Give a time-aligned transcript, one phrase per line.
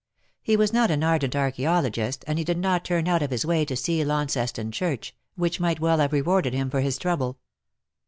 [0.41, 3.63] He was not an ardent archaeologist; and he did not turn out of his way
[3.65, 7.37] to see Launceston Church, which might well have rewarded him for his trouble.